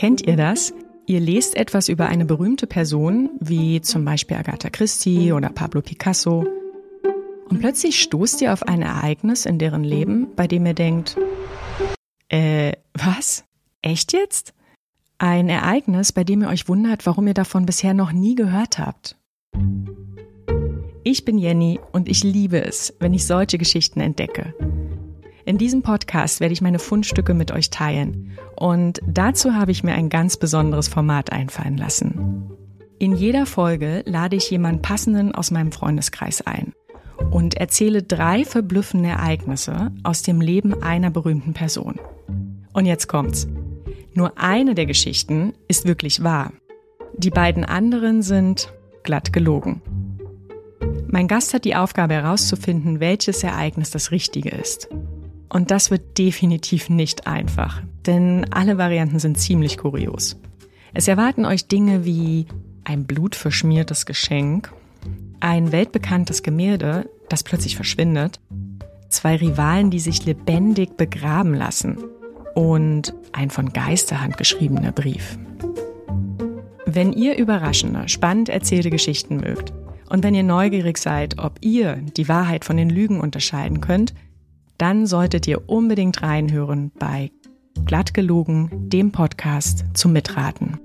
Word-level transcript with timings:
Kennt 0.00 0.26
ihr 0.26 0.38
das? 0.38 0.72
Ihr 1.04 1.20
lest 1.20 1.54
etwas 1.54 1.90
über 1.90 2.06
eine 2.06 2.24
berühmte 2.24 2.66
Person, 2.66 3.28
wie 3.38 3.82
zum 3.82 4.02
Beispiel 4.02 4.38
Agatha 4.38 4.70
Christie 4.70 5.30
oder 5.30 5.50
Pablo 5.50 5.82
Picasso, 5.82 6.46
und 7.50 7.60
plötzlich 7.60 8.00
stoßt 8.00 8.40
ihr 8.40 8.54
auf 8.54 8.62
ein 8.62 8.80
Ereignis 8.80 9.44
in 9.44 9.58
deren 9.58 9.84
Leben, 9.84 10.28
bei 10.36 10.46
dem 10.46 10.64
ihr 10.64 10.72
denkt, 10.72 11.18
äh, 12.30 12.72
was? 12.94 13.44
Echt 13.82 14.14
jetzt? 14.14 14.54
Ein 15.18 15.50
Ereignis, 15.50 16.12
bei 16.12 16.24
dem 16.24 16.40
ihr 16.40 16.48
euch 16.48 16.66
wundert, 16.66 17.04
warum 17.04 17.26
ihr 17.26 17.34
davon 17.34 17.66
bisher 17.66 17.92
noch 17.92 18.12
nie 18.12 18.36
gehört 18.36 18.78
habt. 18.78 19.18
Ich 21.04 21.26
bin 21.26 21.36
Jenny 21.36 21.78
und 21.92 22.08
ich 22.08 22.24
liebe 22.24 22.64
es, 22.64 22.94
wenn 23.00 23.12
ich 23.12 23.26
solche 23.26 23.58
Geschichten 23.58 24.00
entdecke. 24.00 24.54
In 25.44 25.58
diesem 25.58 25.82
Podcast 25.82 26.40
werde 26.40 26.52
ich 26.52 26.60
meine 26.60 26.78
Fundstücke 26.78 27.34
mit 27.34 27.50
euch 27.50 27.70
teilen 27.70 28.32
und 28.56 29.00
dazu 29.06 29.54
habe 29.54 29.72
ich 29.72 29.82
mir 29.82 29.94
ein 29.94 30.08
ganz 30.08 30.36
besonderes 30.36 30.88
Format 30.88 31.32
einfallen 31.32 31.76
lassen. 31.76 32.50
In 32.98 33.16
jeder 33.16 33.46
Folge 33.46 34.02
lade 34.06 34.36
ich 34.36 34.50
jemanden 34.50 34.82
passenden 34.82 35.34
aus 35.34 35.50
meinem 35.50 35.72
Freundeskreis 35.72 36.42
ein 36.42 36.74
und 37.30 37.54
erzähle 37.54 38.02
drei 38.02 38.44
verblüffende 38.44 39.08
Ereignisse 39.08 39.90
aus 40.02 40.22
dem 40.22 40.40
Leben 40.40 40.82
einer 40.82 41.10
berühmten 41.10 41.54
Person. 41.54 41.98
Und 42.72 42.86
jetzt 42.86 43.08
kommt's. 43.08 43.48
Nur 44.12 44.38
eine 44.38 44.74
der 44.74 44.86
Geschichten 44.86 45.54
ist 45.68 45.86
wirklich 45.86 46.22
wahr. 46.22 46.52
Die 47.16 47.30
beiden 47.30 47.64
anderen 47.64 48.22
sind 48.22 48.72
glatt 49.02 49.32
gelogen. 49.32 49.82
Mein 51.08 51.26
Gast 51.26 51.54
hat 51.54 51.64
die 51.64 51.74
Aufgabe 51.74 52.14
herauszufinden, 52.14 53.00
welches 53.00 53.42
Ereignis 53.42 53.90
das 53.90 54.10
Richtige 54.10 54.50
ist. 54.50 54.88
Und 55.50 55.72
das 55.72 55.90
wird 55.90 56.16
definitiv 56.16 56.88
nicht 56.88 57.26
einfach, 57.26 57.82
denn 58.06 58.46
alle 58.52 58.78
Varianten 58.78 59.18
sind 59.18 59.36
ziemlich 59.36 59.78
kurios. 59.78 60.40
Es 60.94 61.08
erwarten 61.08 61.44
euch 61.44 61.66
Dinge 61.66 62.04
wie 62.04 62.46
ein 62.84 63.04
blutverschmiertes 63.04 64.06
Geschenk, 64.06 64.72
ein 65.40 65.72
weltbekanntes 65.72 66.42
Gemälde, 66.42 67.10
das 67.28 67.42
plötzlich 67.42 67.76
verschwindet, 67.76 68.40
zwei 69.08 69.36
Rivalen, 69.36 69.90
die 69.90 69.98
sich 69.98 70.24
lebendig 70.24 70.96
begraben 70.96 71.54
lassen 71.54 71.98
und 72.54 73.12
ein 73.32 73.50
von 73.50 73.72
Geisterhand 73.72 74.36
geschriebener 74.36 74.92
Brief. 74.92 75.36
Wenn 76.86 77.12
ihr 77.12 77.36
überraschende, 77.36 78.08
spannend 78.08 78.48
erzählte 78.48 78.90
Geschichten 78.90 79.36
mögt 79.36 79.72
und 80.08 80.22
wenn 80.22 80.34
ihr 80.34 80.42
neugierig 80.42 80.98
seid, 80.98 81.38
ob 81.38 81.58
ihr 81.60 81.96
die 82.16 82.28
Wahrheit 82.28 82.64
von 82.64 82.76
den 82.76 82.90
Lügen 82.90 83.20
unterscheiden 83.20 83.80
könnt, 83.80 84.14
dann 84.80 85.06
solltet 85.06 85.46
ihr 85.46 85.68
unbedingt 85.68 86.22
reinhören 86.22 86.90
bei 86.98 87.30
Glatt 87.84 88.14
gelogen, 88.14 88.70
dem 88.88 89.12
Podcast 89.12 89.84
zum 89.94 90.12
Mitraten. 90.12 90.78